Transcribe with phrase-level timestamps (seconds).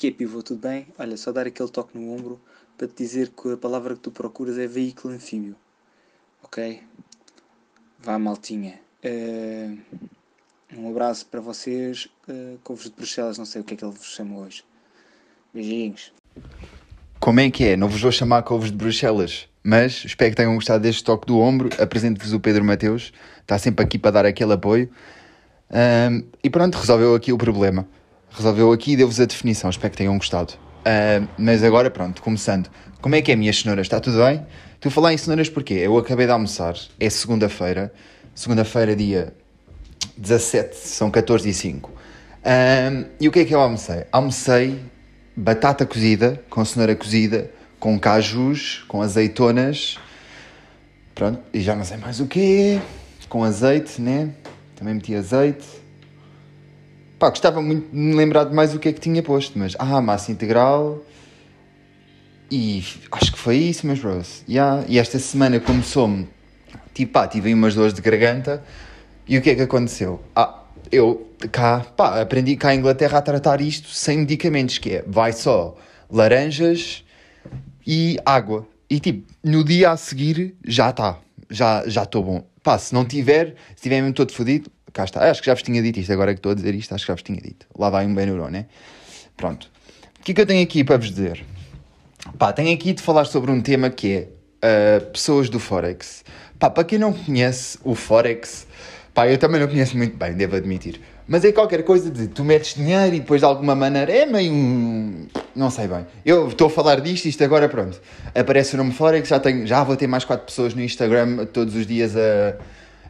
[0.00, 0.42] que é, pivô?
[0.42, 0.86] Tudo bem?
[0.98, 2.40] Olha, só dar aquele toque no ombro
[2.78, 5.54] para te dizer que a palavra que tu procuras é veículo anfíbio.
[6.42, 6.82] Ok?
[7.98, 8.80] Vá, maltinha.
[9.04, 9.78] Uh,
[10.74, 12.08] um abraço para vocês.
[12.26, 14.64] Uh, couves de Bruxelas, não sei o que é que ele vos chama hoje.
[15.52, 16.14] Beijinhos.
[17.18, 17.76] Como é que é?
[17.76, 21.38] Não vos vou chamar couves de Bruxelas, mas espero que tenham gostado deste toque do
[21.38, 21.68] ombro.
[21.78, 23.12] Apresento-vos o Pedro Mateus,
[23.42, 24.90] está sempre aqui para dar aquele apoio.
[25.70, 27.86] Um, e pronto, resolveu aqui o problema.
[28.30, 29.68] Resolveu aqui e deu-vos a definição.
[29.70, 30.54] Espero que tenham gostado.
[30.80, 32.70] Uh, mas agora, pronto, começando.
[33.00, 33.86] Como é que é, minhas cenouras?
[33.86, 34.46] Está tudo bem?
[34.80, 35.74] Tu a falar em cenouras porquê?
[35.74, 36.74] Eu acabei de almoçar.
[36.98, 37.92] É segunda-feira.
[38.34, 39.34] Segunda-feira, dia
[40.16, 41.90] 17, são 14 e 5.
[41.90, 44.04] Um, e o que é que eu almocei?
[44.10, 44.80] Almocei
[45.36, 49.98] batata cozida, com cenoura cozida, com cajus, com azeitonas.
[51.14, 52.80] Pronto, e já não sei mais o quê.
[53.28, 54.30] Com azeite, né?
[54.76, 55.66] Também meti azeite.
[57.20, 59.76] Pá, gostava muito de me lembrar de mais o que é que tinha posto, mas.
[59.78, 61.04] Ah, massa integral.
[62.50, 62.82] E
[63.12, 64.42] acho que foi isso, meus bros.
[64.48, 64.86] Yeah.
[64.88, 66.26] E esta semana começou-me.
[66.94, 68.64] Tipo, pá, tive umas dores de garganta.
[69.28, 70.22] E o que é que aconteceu?
[70.34, 75.04] Ah, eu cá, pá, aprendi cá em Inglaterra a tratar isto sem medicamentos, que é,
[75.06, 75.76] vai só
[76.10, 77.04] laranjas
[77.86, 78.66] e água.
[78.88, 81.18] E tipo, no dia a seguir já está,
[81.50, 82.46] já estou bom.
[82.62, 85.30] Pá, se não tiver, se estiver mesmo todo fodido, cá está.
[85.30, 87.08] Acho que já vos tinha dito isto, agora que estou a dizer isto, acho que
[87.08, 87.66] já vos tinha dito.
[87.78, 88.66] Lá vai um Benuró, né?
[89.36, 89.70] Pronto.
[90.18, 91.44] O que é que eu tenho aqui para vos dizer?
[92.38, 94.28] Pá, tenho aqui de falar sobre um tema que
[94.62, 96.24] é uh, pessoas do Forex.
[96.58, 98.66] Pá, para quem não conhece o Forex,
[99.14, 101.00] pá, eu também não conheço muito bem, devo admitir.
[101.26, 105.28] Mas é qualquer coisa de tu metes dinheiro e depois de alguma maneira é meio.
[105.54, 106.04] Não sei bem.
[106.26, 108.00] Eu estou a falar disto, isto agora pronto.
[108.34, 111.76] Aparece o nome Forex, já, tenho, já vou ter mais 4 pessoas no Instagram todos
[111.76, 112.56] os dias a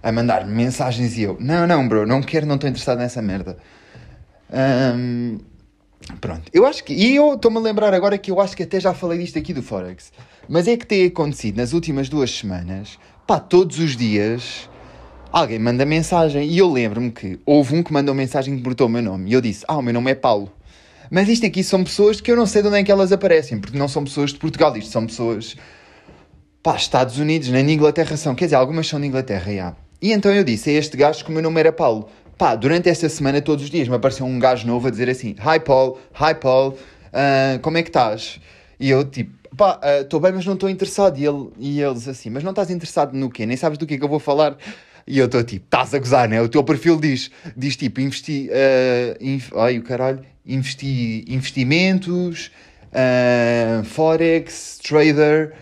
[0.02, 3.58] a mandar mensagens e eu, não, não, bro, não quero, não estou interessado nessa merda.
[4.52, 5.38] Um,
[6.20, 8.80] pronto, eu acho que, e eu estou-me a lembrar agora que eu acho que até
[8.80, 10.12] já falei disto aqui do Forex,
[10.48, 14.68] mas é que tem acontecido nas últimas duas semanas, pá, todos os dias
[15.32, 18.90] alguém manda mensagem e eu lembro-me que houve um que mandou mensagem que botou o
[18.90, 20.50] meu nome e eu disse, ah, o meu nome é Paulo.
[21.10, 23.58] Mas isto aqui são pessoas que eu não sei de onde é que elas aparecem,
[23.58, 25.56] porque não são pessoas de Portugal, isto são pessoas,
[26.62, 29.76] pá, Estados Unidos, nem de Inglaterra são, quer dizer, algumas são de Inglaterra, já.
[30.02, 32.08] E então eu disse a este gajo que o meu nome era Paulo.
[32.38, 35.36] Pá, durante esta semana, todos os dias, me apareceu um gajo novo a dizer assim:
[35.38, 38.40] Hi Paul, hi Paul, uh, como é que estás?
[38.78, 41.18] E eu tipo, pá, estou uh, bem, mas não estou interessado.
[41.18, 43.44] E, ele, e eles assim, mas não estás interessado no quê?
[43.44, 44.56] Nem sabes do que é que eu vou falar?
[45.06, 46.40] E eu estou tipo, estás a gozar, né?
[46.40, 52.50] O teu perfil diz, diz tipo, investi, uh, inf, ai o caralho, investi, investimentos,
[52.90, 55.52] uh, forex, trader,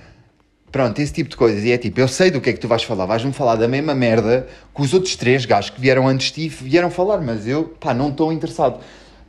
[0.71, 1.65] Pronto, esse tipo de coisas.
[1.65, 3.07] E é tipo, eu sei do que é que tu vais falar.
[3.07, 6.49] Vais-me falar da mesma merda que os outros três gajos que vieram antes de ti
[6.49, 8.81] vieram falar, mas eu, pá, não estou interessado.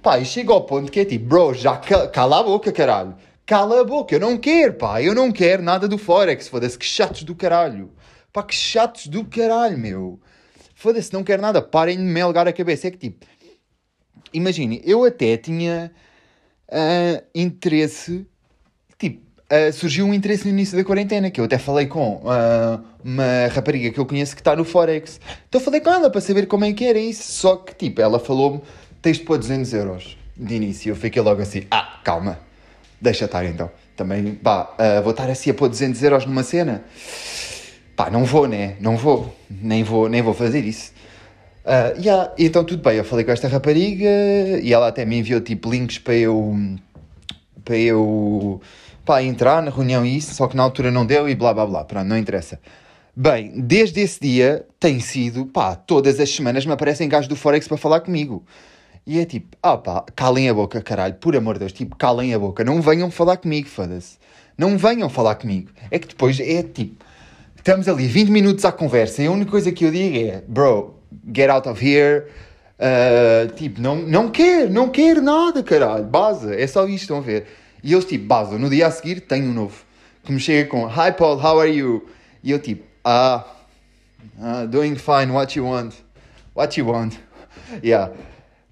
[0.02, 3.16] Pá, e chega ao ponto que é tipo, bro, já cala a boca, caralho.
[3.46, 6.48] Cala a boca, eu não quero, pá, eu não quero nada do Forex.
[6.48, 7.92] Foda-se, que chatos do caralho.
[8.32, 10.20] Pá, que chatos do caralho, meu.
[10.76, 11.62] Foda-se, não quero nada.
[11.62, 12.88] Parem de me algar a cabeça.
[12.88, 13.26] É que tipo,
[14.34, 15.92] imagine, eu até tinha
[16.70, 18.28] uh, interesse
[19.52, 23.48] uh, surgiu um interesse no início da quarentena, que eu até falei com uh, uma
[23.54, 25.20] rapariga que eu conheço que está no Forex.
[25.48, 27.24] Então falei com ela para saber como é que era isso.
[27.32, 28.62] Só que, tipo, ela falou-me,
[29.02, 30.92] tens de pôr 200 euros de início.
[30.92, 32.40] Eu fiquei logo assim, ah, calma,
[33.02, 33.70] deixa estar então.
[33.96, 36.84] Também, pá, uh, vou estar assim a pôr 200 euros numa cena?
[37.96, 38.76] Pá, não vou, né?
[38.80, 39.36] Não vou.
[39.50, 40.94] Nem vou, nem vou fazer isso.
[41.66, 44.10] Uh, yeah, então tudo bem, eu falei com esta rapariga
[44.64, 46.58] e ela até me enviou tipo links para eu
[47.64, 48.60] para eu
[49.10, 51.66] para entrar na reunião e isso, só que na altura não deu e blá blá
[51.66, 52.60] blá, pronto, não interessa.
[53.16, 57.68] Bem, desde esse dia tem sido, pá, todas as semanas me aparecem gajos do Forex
[57.68, 58.46] para falar comigo.
[59.08, 62.36] E é tipo, ah pá, calem a boca, caralho, por amor de Deus, tipo, calem
[62.36, 64.20] a boca, não venham falar comigo, foda-se.
[64.56, 65.72] Não venham falar comigo.
[65.90, 67.04] É que depois é tipo,
[67.56, 71.00] estamos ali 20 minutos à conversa e a única coisa que eu digo é, bro,
[71.36, 72.28] get out of here.
[72.78, 77.22] Uh, tipo, não, não quero, não quero nada, caralho, base, é só isto, estão a
[77.22, 77.48] ver.
[77.84, 79.84] E eles tipo, base, no dia a seguir tenho um novo.
[80.24, 82.08] Que me chega com Hi Paul, how are you?
[82.44, 83.46] E eu tipo, ah,
[84.38, 85.94] uh, doing fine, what you want?
[86.56, 87.16] What you want?
[87.84, 88.12] yeah.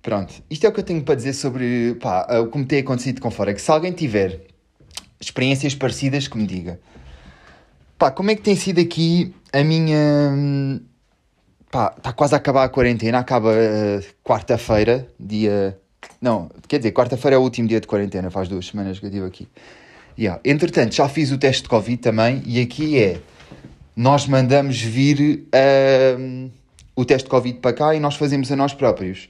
[0.01, 2.80] Pronto, isto é o que eu tenho para dizer sobre pá, o que me tem
[2.80, 3.62] acontecido com Forex.
[3.62, 4.42] Se alguém tiver
[5.19, 6.80] experiências parecidas, que me diga.
[7.98, 10.00] Pá, como é que tem sido aqui a minha.
[11.71, 15.77] Pá, está quase a acabar a quarentena, acaba uh, quarta-feira, dia
[16.21, 19.09] não, quer dizer, quarta-feira é o último dia de quarentena, faz duas semanas que eu
[19.09, 19.47] estive aqui.
[20.17, 20.41] Yeah.
[20.43, 23.19] Entretanto, já fiz o teste de Covid também, e aqui é:
[23.95, 26.51] nós mandamos vir uh,
[26.95, 29.29] o teste de Covid para cá e nós fazemos a nós próprios.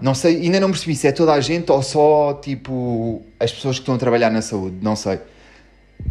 [0.00, 3.76] Não sei, ainda não percebi se é toda a gente ou só, tipo, as pessoas
[3.76, 5.18] que estão a trabalhar na saúde, não sei.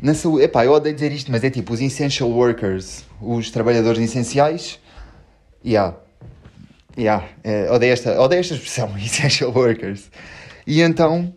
[0.02, 4.00] Na saúde, epá, eu odeio dizer isto, mas é tipo os essential workers, os trabalhadores
[4.02, 4.80] essenciais.
[5.66, 5.96] Yeah.
[7.00, 7.26] Yeah.
[7.46, 10.12] É, odeio, esta, odeio esta expressão, essential workers.
[10.68, 11.34] E então,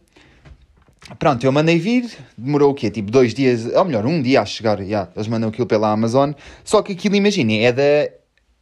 [1.20, 2.90] pronto, eu mandei vir, demorou o quê?
[2.90, 4.80] Tipo dois dias, ou melhor, um dia a chegar.
[4.80, 6.32] Yeah, eles mandam aquilo pela Amazon.
[6.64, 8.10] Só que aquilo, imaginem, é da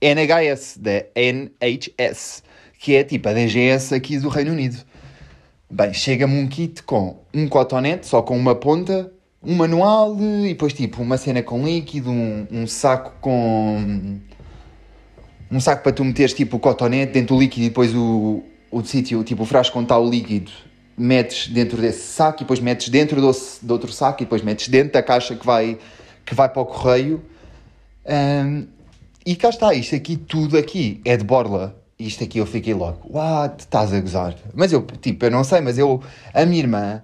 [0.01, 2.43] NHS, da NHS,
[2.79, 4.77] que é tipo a DGS aqui do Reino Unido.
[5.71, 9.11] Bem, chega-me um kit com um cotonete, só com uma ponta,
[9.43, 14.21] um manual e depois tipo uma cena com líquido, um, um saco com.
[15.51, 18.85] Um saco para tu meteres tipo o cotonete dentro do líquido e depois o, o
[18.85, 20.51] sítio, tipo o frasco com tal líquido,
[20.97, 23.31] metes dentro desse saco e depois metes dentro do,
[23.63, 25.79] do outro saco e depois metes dentro da caixa que vai,
[26.25, 27.23] que vai para o correio.
[28.07, 28.67] Um,
[29.27, 31.77] e cá está, isto aqui, tudo aqui é de borla.
[31.99, 34.35] Isto aqui eu fiquei logo, what, estás a gozar?
[34.55, 36.03] Mas eu, tipo, eu não sei, mas eu,
[36.33, 37.03] a minha irmã,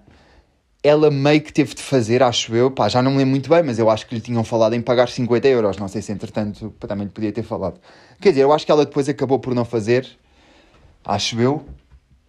[0.83, 3.63] ela meio que teve de fazer, acho eu, pá, já não me lembro muito bem,
[3.63, 6.73] mas eu acho que lhe tinham falado em pagar 50 euros, não sei se entretanto
[6.81, 7.81] também lhe podia ter falado.
[8.21, 10.07] Quer dizer, eu acho que ela depois acabou por não fazer,
[11.05, 11.65] acho eu.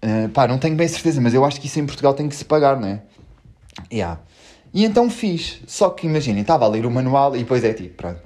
[0.04, 2.36] Uh, pá, não tenho bem certeza, mas eu acho que isso em Portugal tem que
[2.36, 3.02] se pagar, não é?
[3.92, 4.20] Yeah.
[4.74, 7.96] E então fiz, só que imaginem, estava a ler o manual e depois é tipo,
[7.96, 8.22] pronto,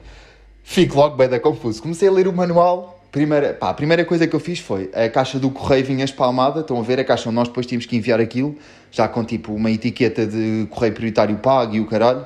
[0.64, 1.82] fico logo bem da confuso.
[1.82, 5.10] Comecei a ler o manual, primeira, pá, a primeira coisa que eu fiz foi a
[5.10, 7.96] caixa do correio vinha espalmada, estão a ver a caixa onde nós depois tínhamos que
[7.96, 8.56] enviar aquilo,
[8.90, 12.26] já com tipo uma etiqueta de correio prioritário pago e o caralho.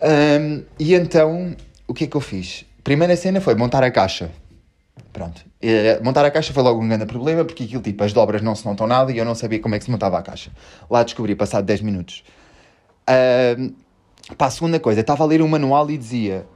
[0.00, 1.56] Um, e então,
[1.86, 2.64] o que é que eu fiz?
[2.84, 4.30] Primeira cena foi montar a caixa.
[5.12, 5.44] Pronto.
[5.60, 8.54] E, montar a caixa foi logo um grande problema, porque aquilo tipo, as dobras não
[8.54, 10.50] se notam nada e eu não sabia como é que se montava a caixa.
[10.88, 12.22] Lá descobri, passado 10 minutos.
[13.58, 13.72] Um,
[14.38, 16.46] a segunda coisa, estava a ler o manual e dizia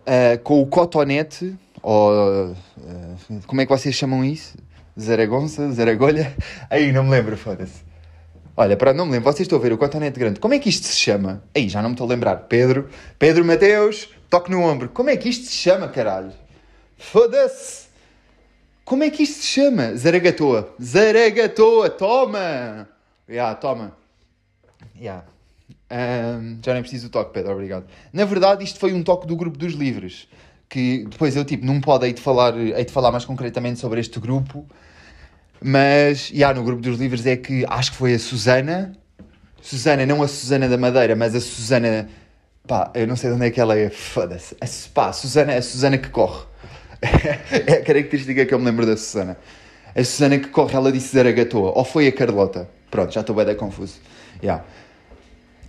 [0.00, 2.56] uh, com o cotonete, ou uh,
[3.46, 4.56] como é que vocês chamam isso?
[4.98, 6.34] Zaragonça, Zaragolha?
[6.68, 7.82] Aí não me lembro, foda-se.
[8.56, 10.40] Olha, para não me lembro, vocês estão a ver o cotonete grande.
[10.40, 11.42] Como é que isto se chama?
[11.54, 12.36] Aí já não me estou a lembrar.
[12.36, 12.88] Pedro,
[13.18, 14.88] Pedro Mateus, toque no ombro.
[14.90, 16.32] Como é que isto se chama, caralho?
[16.98, 17.88] Foda-se!
[18.84, 19.96] Como é que isto se chama?
[19.96, 20.74] Zaragatoa.
[20.82, 22.88] Zaragatoa, toma!
[23.28, 23.96] Ya, yeah, toma.
[24.94, 25.00] Ya.
[25.00, 25.24] Yeah.
[25.90, 27.84] Um, já nem preciso do toque, Pedro, obrigado.
[28.12, 30.28] Na verdade, isto foi um toque do grupo dos livres.
[30.70, 34.00] Que depois eu, tipo, não pode hei de falar, hei de falar mais concretamente sobre
[34.00, 34.64] este grupo.
[35.60, 38.92] Mas, já, yeah, no grupo dos livros é que acho que foi a Susana.
[39.60, 42.08] Susana, não a Susana da Madeira, mas a Susana.
[42.66, 43.90] Pá, eu não sei de onde é que ela é.
[43.90, 44.56] Foda-se.
[44.94, 46.46] Pá, a Susana, a Susana que corre.
[47.02, 49.36] é a característica que eu me lembro da Susana.
[49.94, 51.72] A Susana que corre, ela disse Zaragatoa.
[51.76, 52.68] Ou foi a Carlota?
[52.90, 53.98] Pronto, já estou bem da confuso.
[54.42, 54.64] Yeah.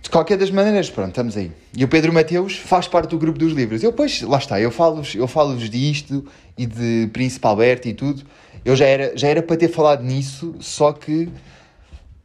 [0.02, 1.52] De qualquer das maneiras, pronto, estamos aí.
[1.76, 3.84] E o Pedro Mateus faz parte do grupo dos livros.
[3.84, 6.26] Eu, pois, lá está, eu falo-vos eu falo disto
[6.58, 8.24] e de Príncipe Alberto e tudo.
[8.64, 11.28] Eu já era, já era para ter falado nisso, só que.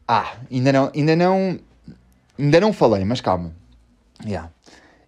[0.07, 1.59] Ah, ainda não, ainda não,
[2.39, 3.53] ainda não falei, mas calma.
[4.25, 4.50] Yeah.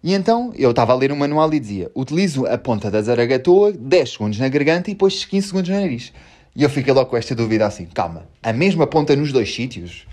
[0.02, 3.72] E então eu estava a ler o manual e dizia: utilizo a ponta da zaragatoa
[3.72, 6.12] 10 segundos na garganta e depois 15 segundos no nariz.
[6.54, 10.06] E eu fiquei logo com esta dúvida assim: calma, a mesma ponta nos dois sítios?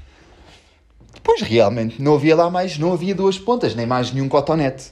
[1.24, 4.92] Pois realmente não havia lá mais, não havia duas pontas, nem mais nenhum cotonete.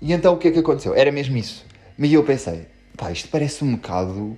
[0.00, 0.94] E então o que é que aconteceu?
[0.94, 1.64] Era mesmo isso.
[1.98, 2.66] E eu pensei,
[2.96, 4.36] pá, isto parece um bocado.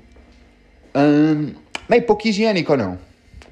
[0.95, 1.55] Hum,
[1.89, 2.99] meio pouco higiênico ou não?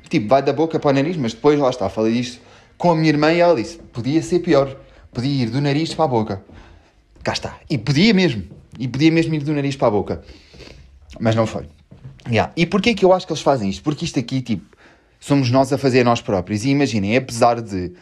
[0.09, 2.41] Tipo, vai da boca para o nariz, mas depois lá está, falei disto
[2.83, 4.77] com a minha irmã e ela disse: podia ser pior,
[5.13, 6.45] podia ir do nariz para a boca.
[7.23, 7.61] Cá está.
[7.71, 8.43] E podia mesmo,
[8.77, 10.25] e podia mesmo ir do nariz para a boca.
[11.21, 11.69] Mas não foi.
[12.29, 12.53] Yeah.
[12.57, 13.85] E porquê que eu acho que eles fazem isto?
[13.85, 14.72] Porque isto aqui, tipo,
[15.23, 16.65] somos nós a fazer nós próprios.
[16.65, 17.93] E imaginem, apesar de.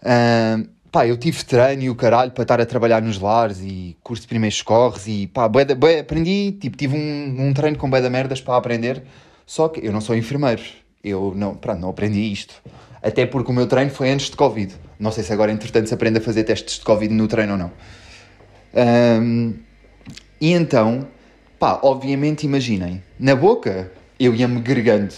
[0.00, 3.96] Uh, pá, eu tive treino e o caralho para estar a trabalhar nos lares e
[4.02, 7.90] curso de primeiros corres e pá, bué, bué, aprendi, tipo, tive um, um treino com
[7.90, 9.02] bué da merdas para aprender,
[9.46, 10.62] só que eu não sou enfermeiro,
[11.02, 12.54] eu não, pronto, não aprendi isto.
[13.02, 14.74] Até porque o meu treino foi antes de Covid.
[14.98, 17.58] Não sei se agora, entretanto, se aprende a fazer testes de Covid no treino ou
[17.58, 17.72] não.
[19.20, 19.54] Um,
[20.40, 21.06] e então,
[21.58, 25.12] pá, obviamente, imaginem, na boca eu ia-me gregando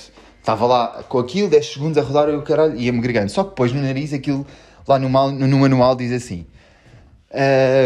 [0.47, 3.29] Estava lá com aquilo, 10 segundos a rodar e o caralho ia-me gregando.
[3.29, 4.47] Só que depois no nariz aquilo,
[4.87, 6.47] lá no, mal, no manual diz assim: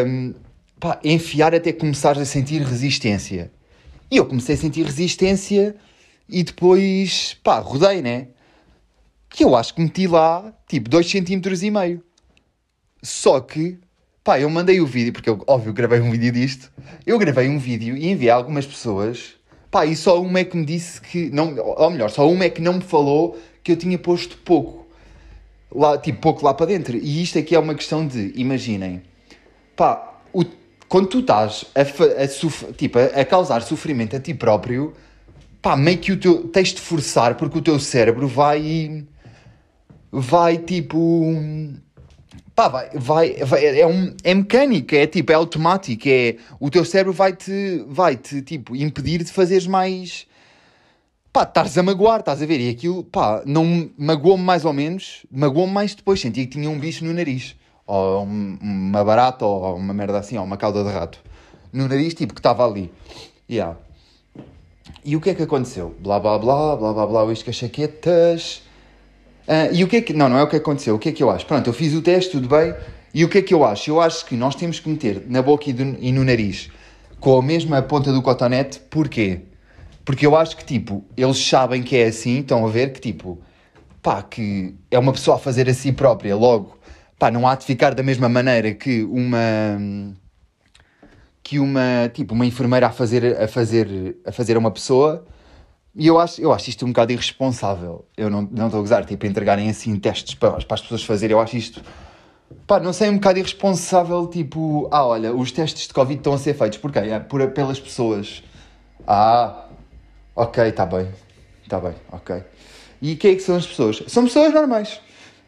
[0.06, 0.34] um,
[0.78, 3.50] pá, enfiar até começares a sentir resistência.
[4.10, 5.74] E eu comecei a sentir resistência
[6.28, 8.28] e depois, pá, rodei, né?
[9.30, 12.04] Que eu acho que meti lá, tipo, 2 cm e meio.
[13.02, 13.78] Só que,
[14.22, 16.70] pá, eu mandei o vídeo, porque eu, óbvio, gravei um vídeo disto.
[17.06, 19.39] Eu gravei um vídeo e enviei a algumas pessoas
[19.70, 21.30] Pá, e só uma é que me disse que.
[21.30, 24.86] Não, ou melhor, só uma é que não me falou que eu tinha posto pouco.
[25.72, 26.96] Lá, tipo, pouco lá para dentro.
[26.96, 29.02] E isto aqui é uma questão de, imaginem,
[29.76, 30.44] pá, o,
[30.88, 34.92] quando tu estás a, a, tipo, a, a causar sofrimento a ti próprio,
[35.62, 39.04] pá, meio que o teu, tens de forçar porque o teu cérebro vai,
[40.10, 40.98] vai tipo,
[42.60, 46.84] pá, vai, vai, vai é, um, é mecânico, é tipo, é automático, é, o teu
[46.84, 50.26] cérebro vai-te, vai-te, tipo, impedir de fazeres mais,
[51.32, 55.24] pá, estares a magoar, estás a ver, e aquilo, pá, não magoou-me mais ou menos,
[55.30, 59.94] magoou-me mais depois, senti que tinha um bicho no nariz, ou uma barata, ou uma
[59.94, 61.18] merda assim, ou uma cauda de rato,
[61.72, 62.92] no nariz, tipo, que estava ali,
[63.48, 63.74] yeah.
[65.02, 65.94] E o que é que aconteceu?
[66.00, 68.62] Blá blá blá, blá blá blá, uísque as chaquetas.
[69.48, 70.12] Uh, e o que é que.
[70.12, 70.94] Não, não é o que aconteceu.
[70.94, 71.46] O que é que eu acho?
[71.46, 72.74] Pronto, eu fiz o teste, tudo bem.
[73.12, 73.90] E o que é que eu acho?
[73.90, 76.70] Eu acho que nós temos que meter na boca e, do, e no nariz
[77.20, 78.80] com a mesma ponta do cotonete.
[78.88, 79.42] Porquê?
[80.04, 83.38] Porque eu acho que, tipo, eles sabem que é assim, estão a ver que, tipo,
[84.02, 86.78] pá, que é uma pessoa a fazer a si própria, logo,
[87.18, 89.38] pá, não há de ficar da mesma maneira que uma
[91.42, 95.26] que uma, tipo, uma enfermeira a fazer a fazer a fazer a uma pessoa.
[95.94, 98.04] E eu acho, eu acho isto um bocado irresponsável.
[98.16, 101.34] Eu não, não estou a gozar, tipo, entregarem assim testes para, para as pessoas fazerem.
[101.34, 101.82] Eu acho isto,
[102.66, 104.26] pá, não sei, um bocado irresponsável.
[104.28, 106.78] Tipo, ah, olha, os testes de Covid estão a ser feitos.
[106.78, 107.00] Porquê?
[107.00, 108.42] É por, pelas pessoas.
[109.06, 109.66] Ah,
[110.36, 111.08] ok, está bem.
[111.62, 112.42] Está bem, ok.
[113.02, 114.02] E quem é que são as pessoas?
[114.08, 115.00] São pessoas normais.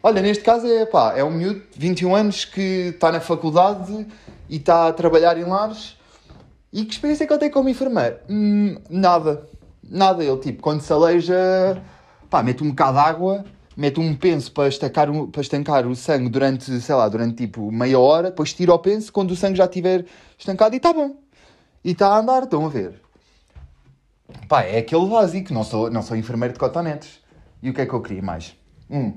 [0.03, 4.07] Olha, neste caso é, pá, é um miúdo de 21 anos que está na faculdade
[4.49, 5.97] e está a trabalhar em lares.
[6.73, 8.17] E que experiência é que ele tem como enfermeiro?
[8.29, 9.49] Hum, nada.
[9.83, 10.25] Nada.
[10.25, 11.83] Ele, tipo, quando se aleija,
[12.31, 13.45] pá, mete um bocado de água,
[13.77, 17.99] mete um penso para estancar, para estancar o sangue durante, sei lá, durante tipo meia
[17.99, 20.05] hora, depois tira o penso quando o sangue já estiver
[20.39, 21.17] estancado e está bom.
[21.85, 23.01] E está a andar, estão a ver.
[24.49, 27.21] Pá, é aquele básico, não sou, não sou enfermeiro de cotonetes.
[27.63, 28.57] E o que é que eu queria mais?
[28.91, 29.15] Hum.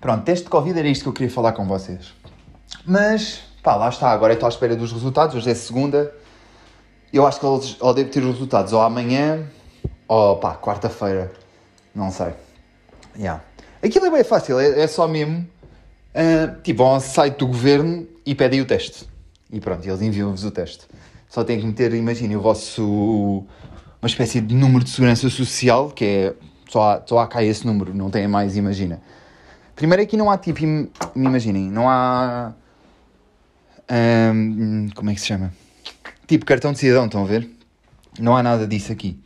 [0.00, 2.12] Pronto, teste de Covid era isto que eu queria falar com vocês.
[2.84, 6.12] Mas Pá, lá está, agora estou à espera dos resultados, hoje é segunda.
[7.12, 9.46] Eu acho que eles ou devo ter os resultados ou amanhã
[10.08, 11.32] ou pá, quarta-feira.
[11.94, 12.32] Não sei.
[13.16, 13.42] Yeah.
[13.82, 15.46] Aquilo é bem fácil, é, é só mesmo.
[16.14, 19.08] Uh, tipo, vão ao site do governo e pedem o teste.
[19.50, 20.86] E pronto, eles enviam-vos o teste.
[21.28, 23.44] Só têm que meter, imaginem, o vosso.
[24.00, 26.34] uma espécie de número de segurança social, que é.
[26.68, 29.02] Só há, só há cá esse número, não tem mais, imagina.
[29.76, 30.60] Primeiro aqui não há tipo.
[31.14, 32.54] Imaginem, não há
[33.90, 35.52] um, como é que se chama?
[36.32, 37.46] Tipo cartão de cidadão, estão a ver?
[38.18, 39.20] Não há nada disso aqui.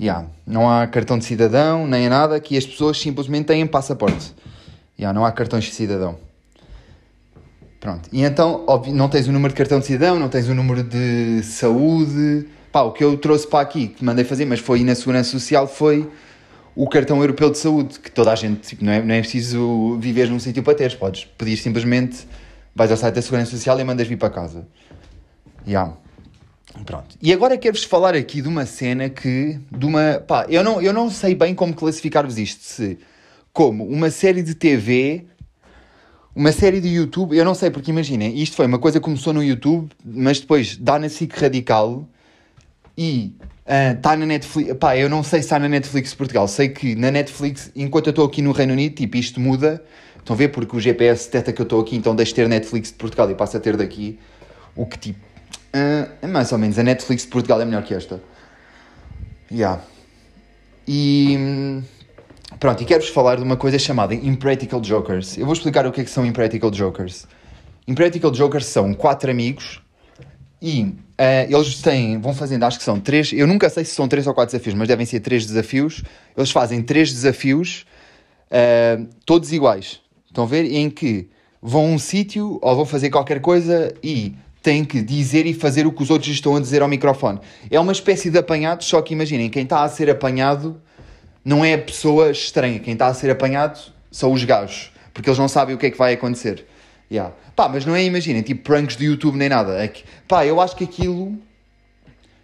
[0.00, 0.28] Yeah.
[0.46, 4.34] Não há cartão de cidadão, nem nada, que as pessoas simplesmente têm passaporte.
[4.98, 6.16] Yeah, não há cartões de cidadão.
[7.78, 8.08] Pronto.
[8.10, 10.82] E então, óbvio, não tens o número de cartão de cidadão, não tens o número
[10.82, 12.48] de saúde.
[12.72, 15.68] Pá, o que eu trouxe para aqui, que mandei fazer, mas foi na Segurança Social,
[15.68, 16.10] foi
[16.74, 19.98] o cartão europeu de saúde, que toda a gente, tipo, não, é, não é preciso
[20.00, 22.26] viver num sítio para teres, podes pedir simplesmente
[22.74, 24.66] vais ao site da Segurança Social e mandas vir para casa.
[25.66, 25.92] Yeah.
[26.84, 27.16] Pronto.
[27.20, 29.58] E agora quero-vos falar aqui de uma cena que.
[29.70, 30.22] De uma.
[30.26, 32.62] Pá, eu não, eu não sei bem como classificar-vos isto.
[32.62, 32.98] Se,
[33.52, 35.26] como uma série de TV,
[36.34, 37.36] uma série de YouTube.
[37.36, 40.76] Eu não sei, porque imaginem, isto foi uma coisa que começou no YouTube, mas depois
[40.76, 42.08] dá na SIC Radical
[42.96, 43.34] e
[43.94, 44.74] está uh, na Netflix.
[44.74, 46.48] Pá, eu não sei se está na Netflix Portugal.
[46.48, 49.82] Sei que na Netflix, enquanto eu estou aqui no Reino Unido, tipo, isto muda
[50.22, 50.48] Estão a ver?
[50.48, 53.28] Porque o GPS detecta que eu estou aqui, então deixo de ter Netflix de Portugal
[53.30, 54.18] e passo a ter daqui.
[54.74, 55.31] O que tipo.
[55.74, 56.78] Uh, mais ou menos.
[56.78, 58.20] A Netflix de Portugal é melhor que esta.
[59.50, 59.82] Yeah.
[60.86, 61.82] E.
[62.58, 65.36] Pronto, e quero-vos falar de uma coisa chamada Impractical Jokers.
[65.36, 67.26] Eu vou explicar o que é que são Impractical Jokers.
[67.88, 69.82] Impractical Jokers são quatro amigos
[70.60, 70.96] e uh,
[71.48, 74.34] eles têm, vão fazendo, acho que são três, eu nunca sei se são três ou
[74.34, 76.04] quatro desafios, mas devem ser três desafios.
[76.36, 77.84] Eles fazem três desafios,
[78.46, 80.00] uh, todos iguais.
[80.26, 80.64] Estão a ver?
[80.72, 81.28] Em que
[81.60, 85.86] vão a um sítio ou vão fazer qualquer coisa e têm que dizer e fazer
[85.86, 87.40] o que os outros estão a dizer ao microfone.
[87.70, 90.80] É uma espécie de apanhado, só que imaginem, quem está a ser apanhado
[91.44, 95.38] não é a pessoa estranha, quem está a ser apanhado são os gajos, porque eles
[95.38, 96.66] não sabem o que é que vai acontecer.
[97.10, 97.34] Yeah.
[97.54, 99.82] Pá, mas não é, imaginem, tipo pranks do YouTube nem nada.
[99.82, 101.36] É que, pá, eu acho que aquilo.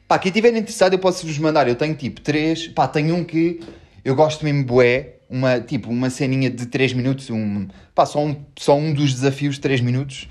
[0.06, 1.66] Pá, quem estiver interessado eu posso vos mandar.
[1.66, 2.68] Eu tenho tipo três.
[2.68, 3.60] Pá, tenho um que
[4.04, 8.37] eu gosto mesmo bué uma, tipo, uma ceninha de 3 minutos, um, pá, só, um,
[8.58, 10.28] só um dos desafios de 3 minutos.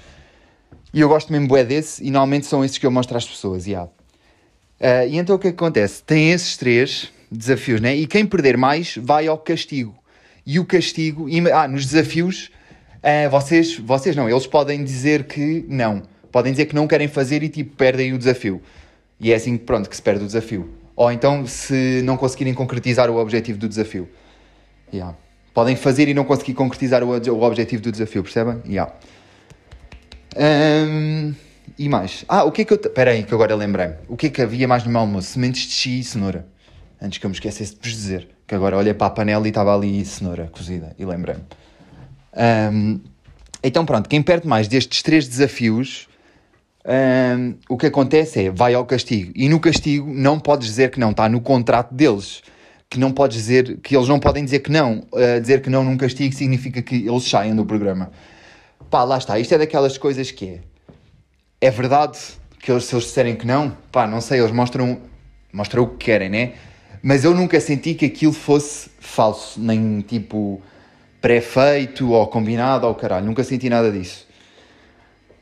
[0.93, 3.67] E eu gosto mesmo bué desse, e normalmente são esses que eu mostro às pessoas,
[3.67, 3.89] yeah.
[4.79, 6.03] Uh, e então o que, é que acontece?
[6.03, 7.95] Tem esses três desafios, né?
[7.95, 9.95] E quem perder mais vai ao castigo.
[10.45, 12.49] E o castigo, e, ah, nos desafios,
[12.97, 16.03] uh, vocês, vocês não, eles podem dizer que não.
[16.31, 18.61] Podem dizer que não querem fazer e tipo perdem o desafio.
[19.19, 20.69] E é assim, pronto, que se perde o desafio.
[20.95, 24.07] Ou então se não conseguirem concretizar o objetivo do desafio.
[24.93, 25.15] Yeah.
[25.53, 28.61] Podem fazer e não conseguir concretizar o, o objetivo do desafio, percebem?
[28.65, 28.93] Yeah.
[30.35, 31.33] Um,
[31.77, 32.25] e mais.
[32.27, 32.77] Ah, o que é que eu.
[32.77, 33.95] Espera aí, que agora lembrei-me.
[34.07, 35.29] O que é que havia mais no meu almoço?
[35.29, 36.47] Sementes de chia e cenoura.
[37.01, 38.29] Antes que eu me esquecesse de vos dizer.
[38.47, 40.95] Que agora olhei para a panela e estava ali cenoura cozida.
[40.97, 41.43] E lembrei-me.
[42.73, 42.99] Um,
[43.63, 46.07] então pronto, quem perde mais destes três desafios,
[46.85, 49.31] um, o que acontece é vai ao castigo.
[49.35, 52.41] E no castigo não podes dizer que não, está no contrato deles.
[52.89, 55.03] Que não podes dizer, que eles não podem dizer que não.
[55.11, 58.11] Uh, dizer que não num castigo significa que eles saiam do programa.
[58.89, 59.37] Pá, lá está.
[59.39, 60.59] Isto é daquelas coisas que é.
[61.59, 62.17] É verdade
[62.59, 64.99] que eles, se eles disserem que não, pá, não sei, eles mostram,
[65.51, 66.53] mostram o que querem, né?
[67.01, 70.61] Mas eu nunca senti que aquilo fosse falso, nem tipo
[71.21, 73.25] pré-feito ou combinado ou caralho.
[73.25, 74.27] Nunca senti nada disso.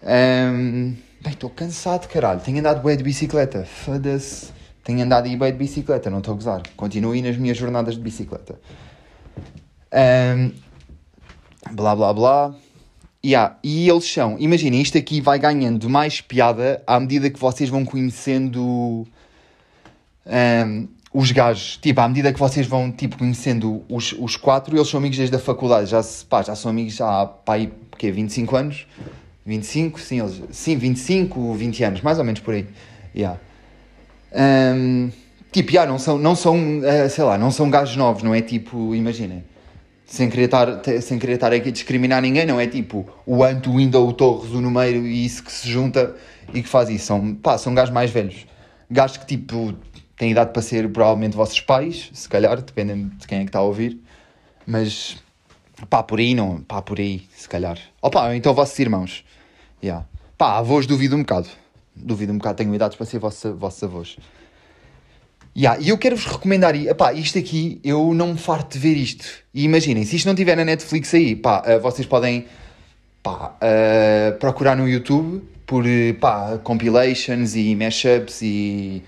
[0.03, 2.39] Um, bem, estou cansado, caralho.
[2.39, 3.65] Tenho andado bem de bicicleta.
[3.65, 4.53] Foda-se.
[4.83, 6.61] Tenho andado bem de bicicleta, não estou a gozar.
[6.77, 8.59] Continuo aí nas minhas jornadas de bicicleta.
[9.91, 10.51] Um,
[11.71, 12.55] blá blá blá.
[13.25, 13.57] Yeah.
[13.63, 17.83] E eles são, imaginem, isto aqui vai ganhando mais piada à medida que vocês vão
[17.83, 19.07] conhecendo
[20.27, 24.87] um, os gajos, tipo, à medida que vocês vão, tipo, conhecendo os, os quatro, eles
[24.87, 28.55] são amigos desde a faculdade, já, pá, já são amigos há, pá, aí, quê, 25
[28.55, 28.85] anos?
[29.43, 29.99] 25?
[29.99, 32.67] Sim, eles, sim, 25, 20 anos, mais ou menos por aí.
[33.15, 33.39] Yeah.
[34.33, 35.09] Um,
[35.51, 38.41] tipo, yeah, não são, não são uh, sei lá, não são gajos novos, não é
[38.41, 39.43] tipo, imaginem,
[40.05, 43.71] sem querer, estar, sem querer estar aqui a discriminar ninguém, não é tipo o Anto,
[43.71, 46.15] o Window, o Torres, o Numeiro e isso que se junta
[46.53, 47.07] e que faz isso.
[47.07, 48.45] São, pá, são gajos mais velhos.
[48.89, 49.73] Gajos que tipo
[50.15, 53.59] têm idade para ser provavelmente vossos pais, se calhar, dependendo de quem é que está
[53.59, 53.99] a ouvir.
[54.65, 55.17] Mas,
[55.89, 57.77] pá, por aí não, pá, por aí, se calhar.
[58.01, 59.25] Ou pá, então vossos irmãos.
[59.83, 60.05] Yeah.
[60.37, 61.47] Pá, avós duvido um bocado.
[61.95, 64.17] Duvido um bocado, tenho idades para ser vossa, vossos avós.
[65.57, 69.25] Yeah, e eu quero-vos recomendar, epá, isto aqui, eu não me farto de ver isto.
[69.53, 72.45] E imaginem, se isto não tiver na Netflix aí, pá, uh, vocês podem
[73.23, 75.85] pá, uh, procurar no YouTube por
[76.19, 79.01] pá, compilations e mashups e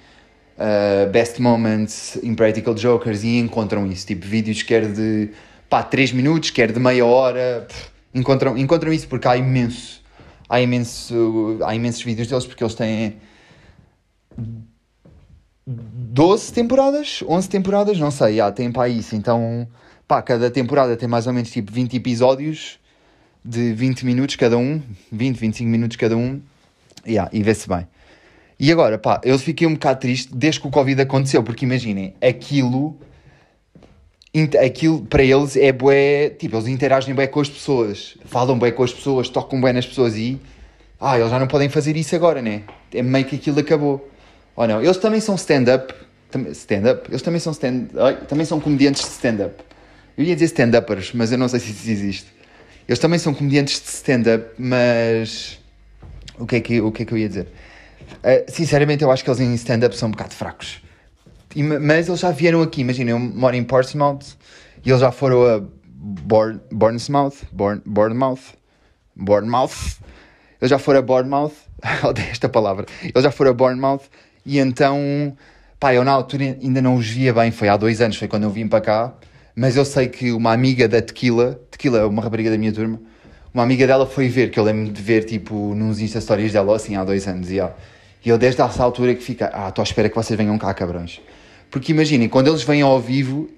[0.58, 5.30] uh, best moments, impractical jokers e encontram isso, tipo vídeos quer de
[5.70, 10.02] pá, 3 minutos, quer de meia hora, pff, encontram, encontram isso porque há imenso,
[10.48, 13.18] há imenso, há imensos vídeos deles porque eles têm
[15.70, 19.68] 12 temporadas, 11 temporadas, não sei, há tem para isso, então
[20.08, 22.80] pá, cada temporada tem mais ou menos tipo 20 episódios
[23.44, 26.40] de 20 minutos cada um, 20, 25 minutos cada um,
[27.06, 27.86] yeah, e vê-se bem.
[28.58, 32.16] E agora, pá, eu fiquei um bocado triste desde que o Covid aconteceu, porque imaginem,
[32.22, 32.98] aquilo,
[34.64, 38.84] aquilo para eles é bué, tipo, eles interagem bem com as pessoas, falam bem com
[38.84, 40.40] as pessoas, tocam bem nas pessoas e,
[41.00, 42.64] ah, eles já não podem fazer isso agora, né?
[42.94, 44.10] É meio que aquilo acabou.
[44.58, 45.94] Ou não, eles também são stand-up,
[46.50, 47.90] stand-up, eles também são stand
[48.28, 49.64] também são comediantes de stand-up.
[50.18, 52.28] Eu ia dizer stand-uppers, mas eu não sei se isso existe.
[52.88, 55.60] Eles também são comediantes de stand-up, mas
[56.40, 57.48] o que, é que, o que é que eu ia dizer?
[58.24, 60.82] Uh, sinceramente, eu acho que eles em stand-up são um bocado fracos.
[61.56, 64.38] E, mas eles já vieram aqui, imagina, eu moro em Portsmouth
[64.84, 67.36] e eles já foram a Bournemouth,
[67.86, 68.40] Bournemouth,
[69.16, 70.00] Bournemouth.
[70.60, 71.54] Eles já foram a Bournemouth,
[72.04, 72.88] odeio esta palavra.
[73.04, 74.02] Eles já foram a Bournemouth
[74.48, 75.36] e então,
[75.78, 78.44] pá, eu na altura ainda não os via bem, foi há dois anos, foi quando
[78.44, 79.14] eu vim para cá.
[79.54, 82.98] Mas eu sei que uma amiga da Tequila, Tequila é uma rapariga da minha turma,
[83.54, 86.76] uma amiga dela foi ver, que eu lembro de ver tipo nos Insta Stories dela
[86.76, 87.52] assim há dois anos.
[87.52, 87.72] E, ó,
[88.24, 90.74] e eu desde essa altura que fica, ah, estou à espera que vocês venham cá,
[90.74, 91.20] cabrões.
[91.70, 93.50] Porque imaginem, quando eles vêm ao vivo,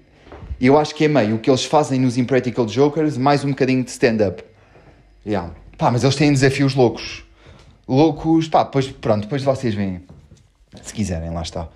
[0.60, 3.84] eu acho que é meio o que eles fazem nos Impractical Jokers, mais um bocadinho
[3.84, 4.44] de stand-up.
[5.26, 5.54] Yeah.
[5.78, 7.24] Pá, mas eles têm desafios loucos.
[7.88, 10.02] Loucos, pá, depois, pronto, depois vocês veem.
[10.84, 11.68] Se quiserem, lá está.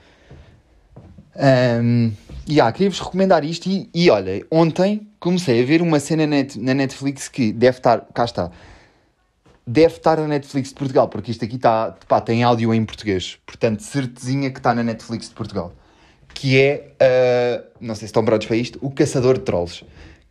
[1.36, 2.12] Um,
[2.48, 6.74] yeah, queria-vos recomendar isto e, e olha, ontem comecei a ver uma cena net, na
[6.74, 8.52] Netflix que deve estar, cá está,
[9.66, 13.40] deve estar na Netflix de Portugal, porque isto aqui está, pá, tem áudio em português,
[13.46, 15.74] portanto, certezinha que está na Netflix de Portugal,
[16.34, 19.84] que é, uh, não sei se estão parados para isto, O Caçador de Trolls,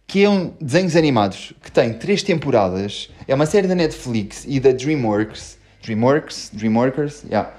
[0.06, 4.60] que é um desenhos animados que tem três temporadas, é uma série da Netflix e
[4.60, 7.50] da DreamWorks, DreamWorks, DreamWorkers, yeah.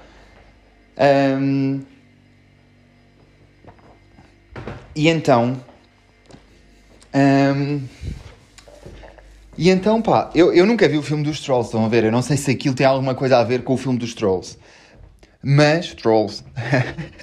[0.98, 1.82] Um,
[4.94, 5.60] e então.
[7.14, 7.82] Um,
[9.56, 12.04] e então, pá, eu, eu nunca vi o filme dos Trolls, estão a ver?
[12.04, 14.58] Eu não sei se aquilo tem alguma coisa a ver com o filme dos Trolls.
[15.42, 15.94] Mas.
[15.94, 16.42] Trolls.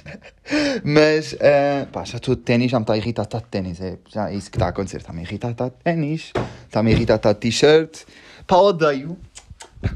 [0.84, 1.32] Mas.
[1.32, 3.80] Uh, pá, já estou de ténis, já me está a irritar estar de ténis.
[3.80, 4.98] É, já é isso que está a acontecer.
[4.98, 6.32] Está-me a irritar estar de ténis.
[6.66, 8.04] Está-me a irritar estar de t-shirt.
[8.46, 9.18] Pá, odeio.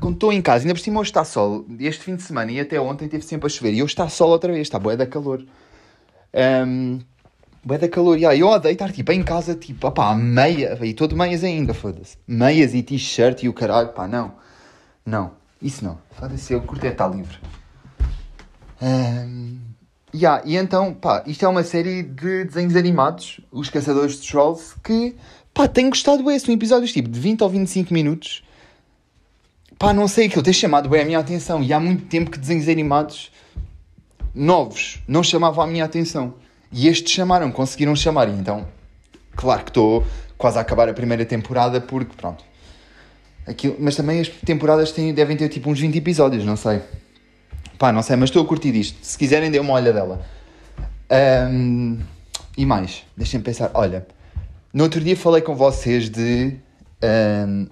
[0.01, 1.65] Quando estou em casa, ainda por cima hoje está sol.
[1.79, 3.73] Este fim de semana e até ontem teve sempre a chover.
[3.73, 4.67] E hoje está sol outra vez.
[4.67, 5.45] Está boa da calor.
[6.35, 6.99] Um,
[7.65, 8.17] da calor.
[8.17, 12.17] Yeah, eu odeio estar tipo em casa, tipo, opá, meia, e todo meias ainda, foda-se.
[12.27, 14.35] Meias e t-shirt e o caralho, pá, não.
[15.05, 15.33] Não.
[15.61, 15.99] Isso não.
[16.13, 17.39] Foda-se, eu curto é estar livre.
[18.81, 19.59] Um,
[20.15, 24.75] yeah, e então, pá, isto é uma série de desenhos animados, Os Caçadores de Trolls,
[24.85, 25.17] que,
[25.53, 26.51] pá, tenho gostado esse.
[26.51, 28.46] Um episódio tipo de 20 ou 25 minutos.
[29.79, 31.63] Pá, não sei, aquilo tem chamado bem a minha atenção.
[31.63, 33.31] E há muito tempo que desenhos animados
[34.35, 36.35] novos não chamavam a minha atenção.
[36.73, 38.29] E estes chamaram, conseguiram chamar.
[38.29, 38.67] E então,
[39.35, 40.05] claro que estou
[40.39, 42.45] quase a acabar a primeira temporada, porque, pronto.
[43.47, 46.81] Aquilo, mas também as temporadas têm, devem ter tipo uns 20 episódios, não sei.
[47.79, 48.99] Pá, não sei, mas estou a curtir disto.
[49.03, 50.25] Se quiserem, dê uma olha dela.
[51.51, 52.01] Um,
[52.57, 53.71] e mais, deixem-me pensar.
[53.75, 54.07] Olha,
[54.73, 56.57] no outro dia falei com vocês de
[57.47, 57.67] um,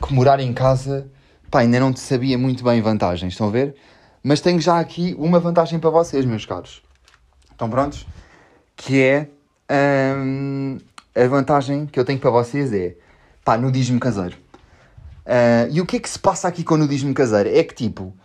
[0.00, 1.08] que morar em casa,
[1.52, 3.76] pá, ainda não te sabia muito bem vantagens, estão a ver?
[4.24, 6.82] Mas tenho já aqui uma vantagem para vocês, meus caros.
[7.50, 8.06] Estão prontos?
[8.74, 9.28] Que é
[10.16, 10.78] um,
[11.14, 12.96] a vantagem que eu tenho para vocês é
[13.44, 14.34] pá, nudismo caseiro.
[15.26, 17.50] Uh, e o que é que se passa aqui com o nudismo caseiro?
[17.50, 18.16] É que tipo,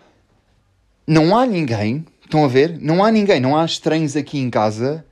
[1.05, 2.79] não há ninguém, estão a ver?
[2.79, 5.03] Não há ninguém, não há estranhos aqui em casa.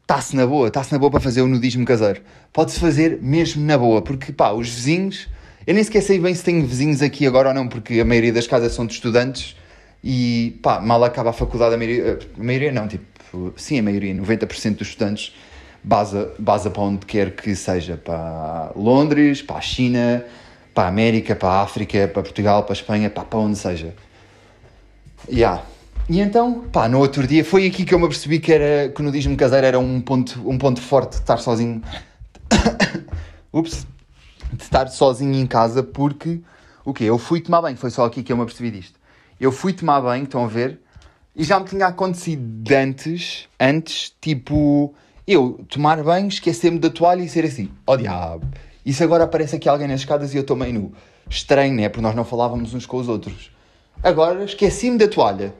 [0.00, 2.22] Está-se na boa, está-se na boa para fazer o nudismo caseiro.
[2.50, 5.28] Pode-se fazer mesmo na boa, porque pá, os vizinhos.
[5.68, 8.32] Eu nem sequer sei bem se tenho vizinhos aqui agora ou não, porque a maioria
[8.32, 9.54] das casas são de estudantes
[10.02, 14.14] e pá, mal acaba a faculdade, a maioria, a maioria não, tipo, sim, a maioria,
[14.14, 15.36] 90% dos estudantes
[15.84, 20.24] basa, basa para onde quer que seja, para Londres, para a China,
[20.72, 23.94] para a América, para a África, para Portugal, para a Espanha, pá, para onde seja.
[25.28, 25.62] Yeah.
[26.08, 29.02] E então, pá, no outro dia foi aqui que eu me apercebi que, era, que
[29.02, 31.82] o nudismo caseiro era um ponto, um ponto forte de estar sozinho.
[33.52, 33.86] Ups.
[34.52, 36.40] De estar sozinho em casa porque,
[36.84, 37.04] o quê?
[37.04, 38.98] Eu fui tomar banho, foi só aqui que eu me apercebi disto.
[39.40, 40.80] Eu fui tomar banho, estão a ver?
[41.36, 44.92] E já me tinha acontecido antes, antes, tipo,
[45.26, 48.46] eu tomar banho, esquecer-me da toalha e ser assim, oh, diabo.
[48.84, 50.92] Isso agora aparece aqui alguém nas escadas e eu estou meio nu.
[51.28, 51.88] Estranho, né?
[51.88, 53.52] Porque nós não falávamos uns com os outros.
[54.02, 55.54] Agora esqueci-me da toalha.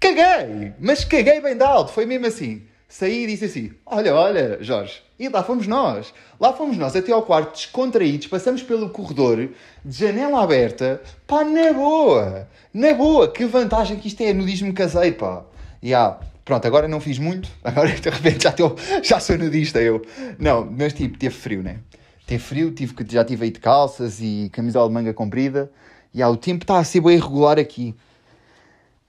[0.00, 0.72] Caguei!
[0.80, 2.62] Mas caguei bem de alto, foi mesmo assim.
[2.88, 5.02] Saí e disse assim: Olha, olha, Jorge.
[5.18, 6.12] E lá fomos nós.
[6.38, 9.48] Lá fomos nós até ao quarto, descontraídos, passamos pelo corredor,
[9.84, 11.00] de janela aberta.
[11.26, 12.48] Pá, na boa!
[12.72, 13.30] Na boa!
[13.30, 15.42] Que vantagem que isto é, nudismo caseiro, pá.
[15.82, 16.18] E yeah.
[16.44, 20.00] Pronto, agora não fiz muito, agora de repente já, estou, já sou nudista eu.
[20.38, 21.78] Não, mas tipo, teve frio, né?
[22.24, 25.70] Teve frio, tive, já tive aí de calças e camisola de manga comprida.
[26.14, 27.96] E yeah, o tempo está a ser bem irregular aqui.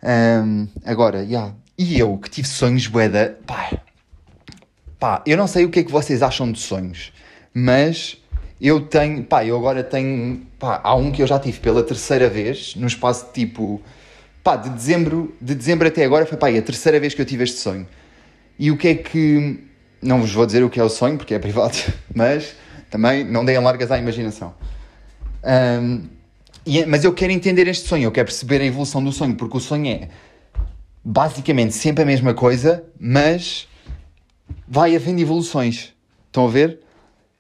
[0.02, 1.54] Um, agora, yeah.
[1.78, 3.72] E eu que tive sonhos boeda, pá,
[5.00, 7.14] pá, eu não sei o que é que vocês acham de sonhos,
[7.54, 8.18] mas
[8.60, 12.30] eu tenho, pá, eu agora tenho, pá, há um que eu já tive pela terceira
[12.30, 13.82] vez, no espaço de tipo
[14.48, 17.44] pá, de dezembro, de dezembro até agora foi pá, a terceira vez que eu tive
[17.44, 17.86] este sonho.
[18.58, 19.60] E o que é que.
[20.02, 21.78] Não vos vou dizer o que é o sonho, porque é privado,
[22.16, 22.56] mas
[22.90, 24.54] também não deem largas à imaginação.
[25.44, 26.04] Um,
[26.66, 29.36] e, é, mas eu quero entender este sonho, eu quero perceber a evolução do sonho,
[29.36, 30.10] porque o sonho é
[31.10, 33.66] basicamente sempre a mesma coisa, mas
[34.68, 35.94] vai havendo evoluções.
[36.26, 36.82] Estão a ver?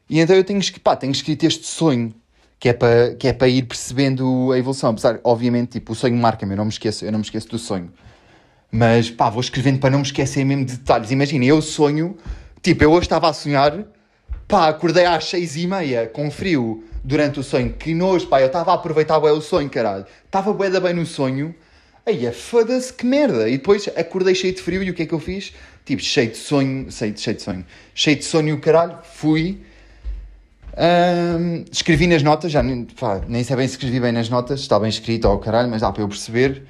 [0.10, 2.15] E então eu tenho, pá, tenho escrito este sonho
[2.58, 4.91] que é para que é para ir percebendo a evolução.
[4.91, 7.60] Apesar, obviamente, tipo, o sonho marca-me, eu não me esqueço, eu não me esqueço do
[7.60, 7.91] sonho.
[8.71, 11.12] Mas pá, vou escrevendo para não me esquecer mesmo de detalhes.
[11.12, 12.15] Imagina, eu sonho,
[12.62, 13.84] tipo, eu hoje estava a sonhar,
[14.47, 18.47] pá, acordei às seis e meia com frio durante o sonho, que nojo, pá, eu
[18.47, 20.06] estava a aproveitar bem o sonho, caralho.
[20.25, 21.53] Estava bué bem no sonho,
[22.07, 23.49] aí é foda-se que merda.
[23.49, 25.53] E depois acordei cheio de frio e o que é que eu fiz?
[25.85, 29.61] Tipo, cheio de sonho, cheio cheio de sonho, cheio de sonho, caralho, fui
[30.77, 34.59] um, escrevi nas notas, já nem, pá, nem sei bem se escrevi bem nas notas,
[34.59, 36.63] está bem escrito ao caralho, mas dá para eu perceber.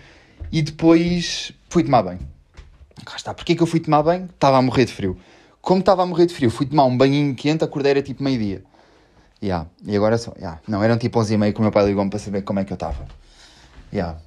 [0.51, 2.19] E depois fui tomar banho.
[3.05, 4.25] Cá está, porquê que eu fui tomar banho?
[4.25, 5.17] Estava a morrer de frio.
[5.61, 8.63] Como estava a morrer de frio, fui tomar um banhinho quente, acordei era tipo meio-dia.
[9.43, 9.67] Yeah.
[9.85, 10.59] E agora só, yeah.
[10.67, 12.63] não, eram tipo 11 e meia que o meu pai ligou-me para saber como é
[12.63, 13.05] que eu estava.
[13.93, 14.17] Yeah.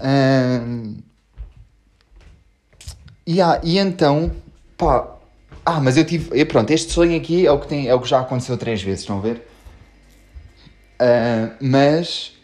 [0.00, 0.96] Um...
[3.28, 3.60] Yeah.
[3.64, 4.30] E então,
[4.76, 5.16] pá,
[5.64, 6.44] ah, mas eu tive.
[6.44, 9.00] Pronto, este sonho aqui é o que, tem, é o que já aconteceu três vezes,
[9.00, 9.48] estão a ver?
[11.00, 12.34] Uh, mas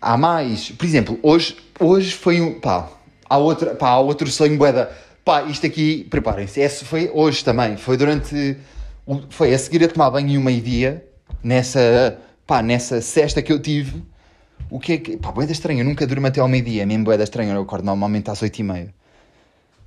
[0.00, 0.70] há mais.
[0.70, 2.60] Por exemplo, hoje, hoje foi um.
[2.60, 2.88] Pá,
[3.28, 4.92] há, outra, pá, há outro sonho, boeda.
[5.24, 6.60] Pá, isto aqui, preparem-se.
[6.60, 7.76] Esse foi hoje também.
[7.76, 8.56] Foi durante.
[9.30, 11.04] Foi a seguir a tomar banho e o meio-dia,
[11.42, 12.16] nessa.
[12.46, 14.02] Pá, nessa cesta que eu tive.
[14.70, 15.16] O que é que.
[15.16, 15.80] Pá, boeda estranha.
[15.80, 16.84] Eu nunca durmo até ao meio-dia.
[16.86, 17.54] Mesmo boeda estranha.
[17.54, 18.94] Eu acordo normalmente às oito e meia.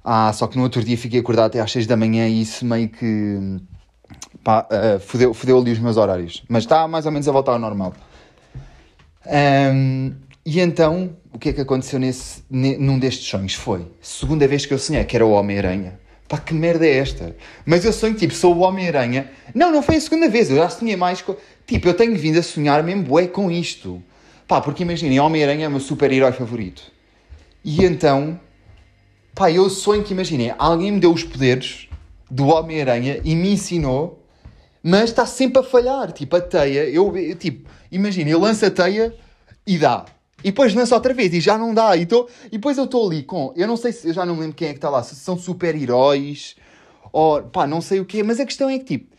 [0.03, 2.65] Ah, só que no outro dia fiquei acordado até às 6 da manhã e isso
[2.65, 3.59] meio que.
[4.43, 6.43] pá, uh, fodeu, fodeu ali os meus horários.
[6.49, 7.93] Mas está mais ou menos a voltar ao normal.
[9.25, 13.53] Um, e então, o que é que aconteceu nesse, num destes sonhos?
[13.53, 15.99] Foi segunda vez que eu sonhei que era o Homem-Aranha.
[16.27, 17.35] Pá, que merda é esta?
[17.65, 19.29] Mas eu sonho, tipo, sou o Homem-Aranha.
[19.53, 21.35] Não, não foi a segunda vez, eu já sonhei mais com.
[21.67, 24.01] Tipo, eu tenho vindo a sonhar mesmo bué com isto.
[24.51, 26.83] Pá, porque imaginem, Homem-Aranha é o meu super-herói favorito.
[27.63, 28.37] E então,
[29.33, 31.87] pá, eu sonho que imaginem, alguém me deu os poderes
[32.29, 34.21] do Homem-Aranha e me ensinou,
[34.83, 36.11] mas está sempre a falhar.
[36.11, 39.15] Tipo, a teia, eu, eu tipo, imagina, eu lanço a teia
[39.65, 40.03] e dá.
[40.39, 41.95] E depois lança outra vez e já não dá.
[41.95, 43.53] E, tô, e depois eu estou ali com.
[43.55, 44.09] Eu não sei se.
[44.09, 45.01] Eu já não lembro quem é que está lá.
[45.01, 46.57] Se são super-heróis
[47.13, 47.41] ou.
[47.41, 48.21] pá, não sei o quê.
[48.21, 49.15] Mas a questão é que, tipo.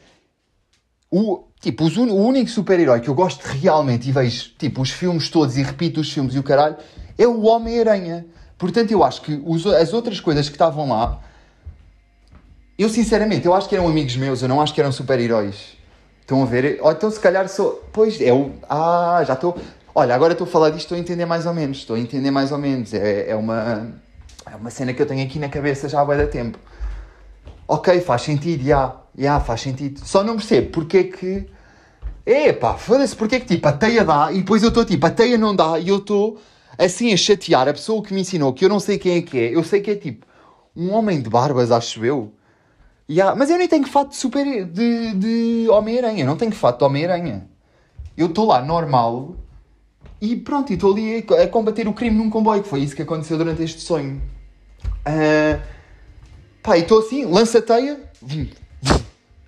[1.14, 5.28] O, tipo, os, o único super-herói que eu gosto realmente e vejo, tipo, os filmes
[5.28, 6.76] todos e repito os filmes e o caralho,
[7.18, 8.24] é o Homem-Aranha.
[8.56, 11.20] Portanto, eu acho que os, as outras coisas que estavam lá.
[12.78, 14.40] Eu, sinceramente, eu acho que eram amigos meus.
[14.40, 15.76] Eu não acho que eram super-heróis.
[16.22, 16.78] Estão a ver?
[16.80, 17.84] Ou então, se calhar, sou.
[17.92, 18.52] Pois, é o.
[18.66, 19.54] Ah, já estou.
[19.94, 21.78] Olha, agora estou a falar disto, estou a entender mais ou menos.
[21.78, 22.94] Estou a entender mais ou menos.
[22.94, 23.92] É, é, uma,
[24.50, 26.58] é uma cena que eu tenho aqui na cabeça já há bem tempo.
[27.68, 29.01] Ok, faz sentido, já.
[29.16, 30.00] Já, faz sentido.
[30.04, 31.46] Só não percebo porque é que.
[32.24, 35.10] Epá, foda-se, porque é que tipo, a teia dá e depois eu estou tipo, a
[35.10, 36.40] teia não dá e eu estou
[36.78, 39.38] assim a chatear a pessoa que me ensinou, que eu não sei quem é que
[39.38, 39.54] é.
[39.54, 40.24] Eu sei que é tipo
[40.74, 42.32] um homem de barbas, acho eu.
[43.10, 44.64] Yeah, mas eu nem tenho fato de super.
[44.64, 47.46] de, de Homem-Aranha, não tenho fato de Homem-Aranha.
[48.16, 49.36] Eu estou lá normal
[50.20, 52.94] e pronto, e estou ali a, a, combater o crime num comboio, que foi isso
[52.94, 54.22] que aconteceu durante este sonho.
[55.04, 55.60] Uh,
[56.62, 58.00] pá, e estou assim, lança a teia,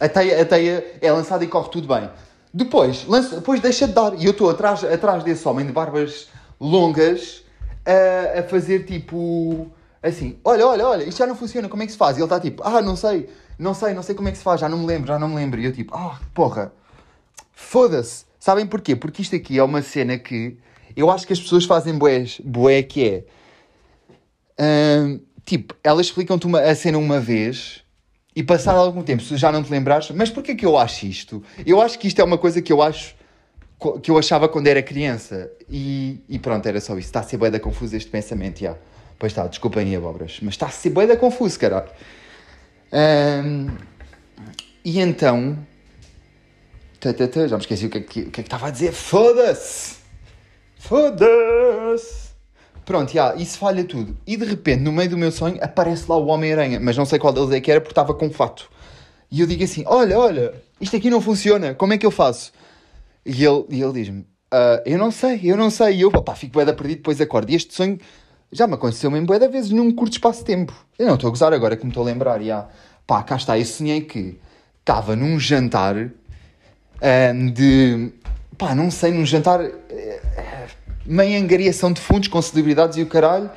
[0.04, 2.10] a teia, a teia é lançada e corre tudo bem.
[2.52, 6.28] Depois, lança, depois deixa de dar, e eu estou atrás, atrás desse homem de barbas
[6.60, 7.42] longas
[7.84, 9.70] a, a fazer tipo
[10.02, 12.16] assim: olha, olha, olha, isto já não funciona, como é que se faz?
[12.16, 14.44] E ele está tipo: ah, não sei, não sei, não sei como é que se
[14.44, 15.60] faz, já não me lembro, já não me lembro.
[15.60, 16.72] E eu tipo: ah, porra,
[17.52, 18.26] foda-se.
[18.38, 18.94] Sabem porquê?
[18.94, 20.58] Porque isto aqui é uma cena que
[20.94, 23.24] eu acho que as pessoas fazem boés, boé que é.
[24.60, 27.83] Hum, tipo, elas explicam-te a cena uma vez
[28.34, 31.42] e passado algum tempo, se já não te lembrares, mas porquê que eu acho isto?
[31.64, 33.14] Eu acho que isto é uma coisa que eu acho
[34.02, 37.08] que eu achava quando era criança e, e pronto, era só isso.
[37.08, 38.76] Está a ser bué da confuso este pensamento, já.
[39.18, 41.88] Pois está, desculpem aí, abobras, mas está a ser bué da confuso, caralho.
[42.92, 43.68] Hum,
[44.84, 45.58] e então,
[47.02, 48.92] já me esqueci o que, é que, o que é que estava a dizer.
[48.92, 49.96] Foda-se!
[50.78, 52.23] Foda-se!
[52.84, 54.16] Pronto, já, isso falha tudo.
[54.26, 57.18] E de repente, no meio do meu sonho, aparece lá o Homem-Aranha, mas não sei
[57.18, 58.68] qual deles é que era porque estava com fato.
[59.30, 62.52] E eu digo assim: Olha, olha, isto aqui não funciona, como é que eu faço?
[63.24, 65.96] E ele, e ele diz-me: uh, Eu não sei, eu não sei.
[65.96, 67.50] E eu, pá, fico bué da perdido, depois acordo.
[67.50, 67.98] E este sonho
[68.52, 70.72] já me aconteceu mesmo bué da vezes num curto espaço de tempo.
[70.98, 72.68] Eu não estou a gozar agora que me estou a lembrar, já.
[73.06, 74.38] Pá, cá está, eu sonhei que
[74.80, 78.12] estava num jantar um, de.
[78.58, 79.60] pá, não sei, num jantar.
[79.60, 83.50] Uh, meio angariação de fundos com celebridades e o caralho.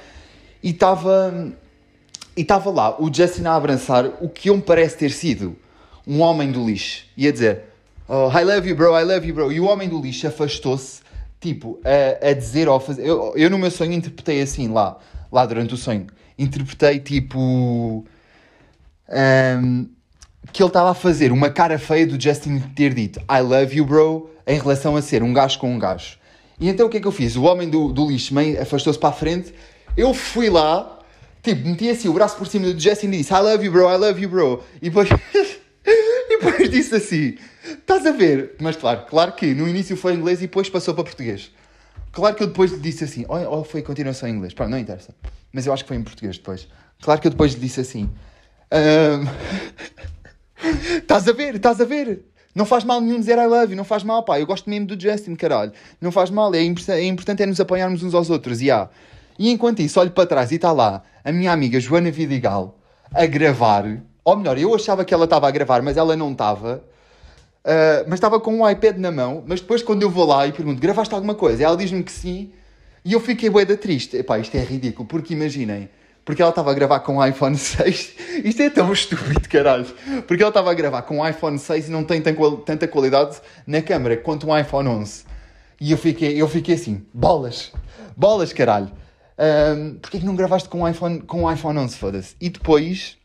[0.61, 1.53] E estava.
[2.35, 5.55] E estava lá o Justin a abraçar o que me parece ter sido
[6.05, 7.05] um homem do lixo.
[7.15, 7.63] E a dizer:
[8.07, 9.51] oh, I love you, bro, I love you, bro.
[9.51, 11.01] E o homem do lixo afastou-se,
[11.39, 13.05] tipo, a, a dizer ou fazer.
[13.05, 14.97] Eu, eu no meu sonho interpretei assim lá,
[15.31, 16.07] lá durante o sonho.
[16.37, 18.05] Interpretei tipo.
[19.09, 19.87] Um,
[20.51, 23.85] que ele estava a fazer uma cara feia do Justin ter dito I love you,
[23.85, 26.17] bro, em relação a ser um gajo com um gajo.
[26.59, 27.35] E então o que é que eu fiz?
[27.35, 29.53] O homem do, do lixo meio afastou-se para a frente,
[29.95, 30.99] eu fui lá,
[31.43, 33.89] tipo, meti assim o braço por cima do Justin e disse I love you, bro,
[33.89, 34.63] I love you, bro.
[34.81, 35.09] E depois,
[35.85, 38.55] e depois disse assim: Estás a ver?
[38.59, 41.51] Mas claro, claro que no início foi em inglês e depois passou para português.
[42.11, 44.77] Claro que eu depois lhe disse assim, ou, ou foi continuação em inglês, Pá, não
[44.77, 45.13] interessa.
[45.51, 46.67] Mas eu acho que foi em português depois.
[47.01, 48.09] Claro que eu depois lhe disse assim.
[48.71, 49.27] Um...
[50.97, 51.55] Estás a ver?
[51.55, 52.25] Estás a ver?
[52.57, 54.39] Não faz mal nenhum dizer I love you, não faz mal, pá.
[54.39, 55.71] Eu gosto mesmo do Justin, caralho.
[56.01, 58.89] Não faz mal, é, é importante é nos apanharmos uns aos outros, e há.
[59.37, 62.75] E enquanto isso, olho para trás e está lá a minha amiga Joana Vidigal
[63.13, 64.01] a gravar.
[64.25, 66.83] Ou melhor, eu achava que ela estava a gravar, mas ela não estava.
[67.63, 69.43] Uh, mas estava com um iPad na mão.
[69.45, 71.63] Mas depois, quando eu vou lá e pergunto, gravaste alguma coisa?
[71.63, 72.51] Ela diz-me que sim.
[73.05, 74.17] E eu fiquei bué da triste.
[74.17, 75.89] Epá, isto é ridículo, porque imaginem
[76.27, 78.15] porque ela estava a gravar com o iPhone 6.
[78.43, 79.85] Isto é tão estúpido, caralho.
[80.27, 83.81] Porque ela estava a gravar com o iPhone 6 e não tem tanta qualidade na
[83.81, 85.23] câmera quanto um iPhone 11.
[85.79, 87.71] E eu fiquei, eu fiquei assim, bolas,
[88.15, 88.91] bolas, caralho.
[89.39, 92.35] Um, Porquê que não gravaste com o iPhone, com o iPhone 11, foda-se?
[92.41, 93.17] E depois,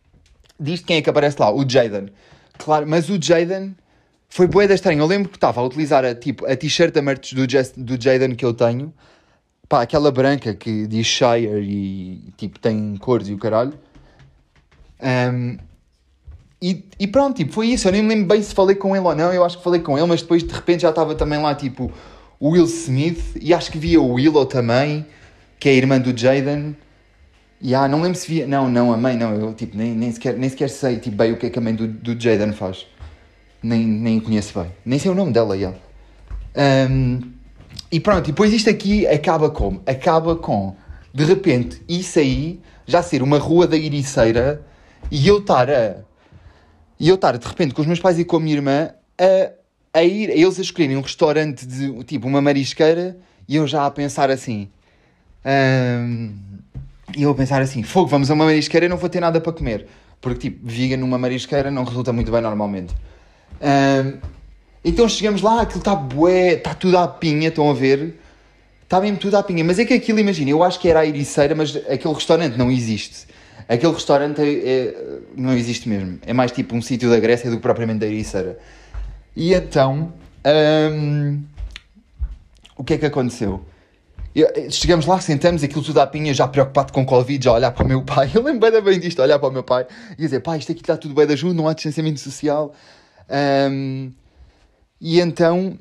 [0.61, 1.53] diz quem é que aparece lá?
[1.53, 2.09] O Jaden.
[2.57, 3.75] Claro, mas o Jaden
[4.29, 5.01] foi boeda estranho.
[5.01, 7.45] Eu lembro que estava a utilizar a, tipo, a t-shirt da merch do,
[7.79, 8.95] do Jaden que eu tenho
[9.69, 13.75] pá, aquela branca que diz Shire e tipo tem cores e o caralho.
[15.03, 15.59] Um,
[16.63, 17.89] e, e, pronto, tipo, foi isso.
[17.89, 19.33] Eu nem me lembro bem se falei com ele ou não.
[19.33, 21.91] Eu acho que falei com ele, mas depois de repente já estava também lá, tipo,
[22.39, 23.37] o Will Smith.
[23.41, 25.05] E acho que via o Willow também,
[25.59, 26.77] que é a irmã do Jaden.
[27.61, 28.47] E ah, não lembro se via.
[28.47, 29.35] Não, não, a mãe, não.
[29.35, 31.63] Eu tipo, nem, nem, sequer, nem sequer sei tipo, bem o que é que a
[31.63, 32.87] mãe do, do Jaden faz.
[33.61, 34.71] Nem, nem conheço bem.
[34.85, 35.73] Nem sei o nome dela, já.
[36.89, 37.21] Um,
[37.93, 39.83] e pronto, e depois isto aqui acaba como?
[39.87, 40.75] Acaba com,
[41.13, 44.65] de repente, isso aí já ser uma rua da Iriceira
[45.11, 45.97] e eu estar a.
[46.99, 49.99] E eu estar de repente com os meus pais e com a minha irmã a,
[49.99, 53.85] a ir, a eles a escolherem um restaurante de tipo uma marisqueira e eu já
[53.85, 54.71] a pensar assim.
[55.45, 56.35] hum,
[57.15, 59.53] e eu a pensar assim: fogo, vamos a uma marisqueira não vou ter nada para
[59.53, 59.87] comer.
[60.19, 62.95] Porque tipo, vegan numa marisqueira não resulta muito bem normalmente.
[63.61, 64.19] Hum,
[64.85, 68.19] então chegamos lá, aquilo está bué, está tudo à pinha, estão a ver?
[68.83, 69.65] Está mesmo tudo à pinha.
[69.65, 72.71] Mas é que aquilo, imagina, eu acho que era a Ericeira, mas aquele restaurante não
[72.71, 73.27] existe.
[73.69, 76.19] Aquele restaurante é- é- não existe mesmo.
[76.27, 78.59] É mais tipo um sítio da Grécia do que propriamente da Ericeira.
[79.35, 80.13] E então,
[80.93, 81.43] hum,
[82.77, 83.65] o que é que aconteceu?
[84.35, 87.85] Eu- chegamos lá, sentamos, aquilo tudo à pinha, já preocupado com Covid, já olhar para
[87.85, 88.31] o meu pai.
[88.35, 89.87] Eu lembro bem, disto, olhar para o meu pai
[90.19, 92.75] e dizer: pai, isto aqui está tudo bem de ajuda, não há distanciamento social.
[93.71, 94.11] Hum,
[95.05, 95.77] e então,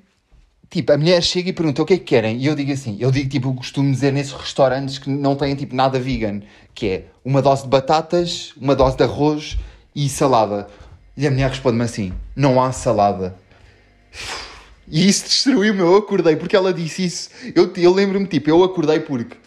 [0.68, 2.38] tipo, a mulher chega e pergunta o que é que querem.
[2.38, 5.54] E eu digo assim: eu digo, tipo, eu costumo dizer nesses restaurantes que não têm,
[5.54, 6.42] tipo, nada vegan,
[6.74, 9.60] que é uma dose de batatas, uma dose de arroz
[9.96, 10.68] e salada.
[11.16, 13.36] E a mulher responde-me assim: não há salada.
[14.88, 17.30] E isso destruiu-me, eu acordei porque ela disse isso.
[17.56, 19.38] Eu, eu lembro-me, tipo, eu acordei porque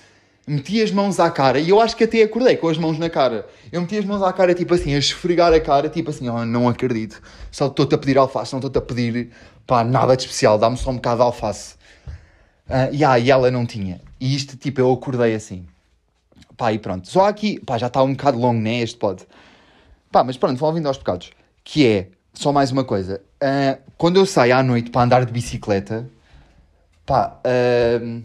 [0.46, 3.08] meti as mãos à cara e eu acho que até acordei com as mãos na
[3.08, 3.46] cara.
[3.72, 6.44] Eu meti as mãos à cara, tipo assim, a esfregar a cara, tipo assim, oh,
[6.44, 7.20] não acredito.
[7.50, 9.30] Só estou-te a pedir alface, não estou-te a pedir,
[9.66, 11.74] pá, nada de especial, dá-me só um bocado de alface.
[12.68, 14.00] Ah, e, ah, e ela não tinha.
[14.20, 15.66] E isto, tipo, eu acordei assim.
[16.56, 17.08] Pá, e pronto.
[17.08, 19.26] Só aqui, pá, já está um bocado longo, né, este pod.
[20.10, 21.30] Pá, mas pronto, vão vindo aos pecados.
[21.62, 23.20] Que é, só mais uma coisa.
[23.40, 26.08] ah, quando eu saio à noite para andar de bicicleta,
[27.06, 28.22] pá, ah,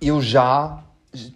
[0.00, 0.82] eu já,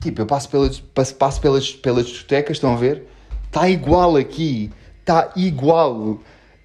[0.00, 3.06] tipo, eu passo pelas, passo, passo pelas, pelas discotecas, estão a ver?
[3.46, 6.18] Está igual aqui, está igual.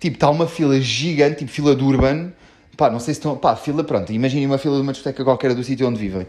[0.03, 2.33] Tipo, está uma fila gigante, tipo fila do Urban.
[2.75, 5.55] Pá, não sei se estão, pá, fila, pronto, imaginem uma fila de uma discoteca qualquer
[5.55, 6.27] do sítio onde vivem.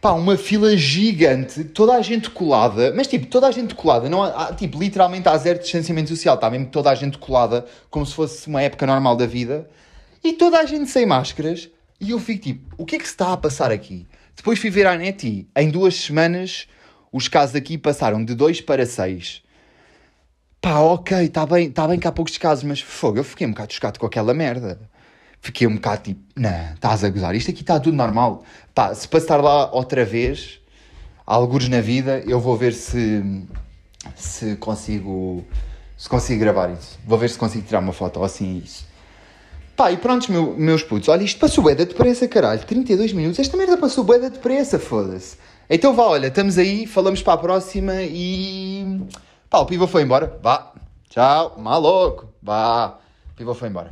[0.00, 4.24] Pá, uma fila gigante, toda a gente colada, mas tipo, toda a gente colada, não
[4.24, 8.12] há, tipo, literalmente há zero distanciamento social, está mesmo toda a gente colada, como se
[8.12, 9.70] fosse uma época normal da vida,
[10.24, 13.12] e toda a gente sem máscaras, e eu fico tipo, o que é que se
[13.12, 14.08] está a passar aqui?
[14.34, 16.66] Depois fui ver à net e, em duas semanas,
[17.12, 19.44] os casos aqui passaram de 2 para 6.
[20.62, 23.50] Pá, ok, está bem, tá bem que há poucos casos, mas fogo, eu fiquei um
[23.50, 24.78] bocado chocado com aquela merda.
[25.40, 28.44] Fiquei um bocado tipo, não, estás a gozar, isto aqui está tudo normal.
[28.72, 30.60] Pá, se passar lá outra vez,
[31.26, 33.44] algures na vida, eu vou ver se,
[34.14, 35.44] se consigo,
[35.96, 36.96] se consigo gravar isso.
[37.04, 38.86] Vou ver se consigo tirar uma foto ou assim isso.
[39.74, 43.40] Pá, e prontos, meu, meus putos, olha, isto passou bué da depressa, caralho, 32 minutos,
[43.40, 45.36] esta merda passou bué da depressa, foda-se.
[45.68, 49.00] Então vá, olha, estamos aí, falamos para a próxima e...
[49.52, 50.38] Pá, o pivô foi embora.
[50.42, 50.72] Vá.
[51.10, 51.56] Tchau.
[51.58, 52.32] Maluco.
[52.42, 52.98] Vá.
[53.30, 53.90] O pivô foi embora.